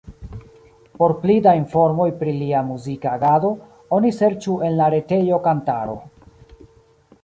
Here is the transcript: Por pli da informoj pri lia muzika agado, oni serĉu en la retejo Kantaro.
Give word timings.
Por 1.01 1.13
pli 1.25 1.35
da 1.47 1.53
informoj 1.59 2.07
pri 2.23 2.33
lia 2.39 2.63
muzika 2.71 3.13
agado, 3.19 3.55
oni 4.01 4.15
serĉu 4.23 4.59
en 4.71 4.79
la 4.83 4.93
retejo 4.99 5.45
Kantaro. 5.49 6.01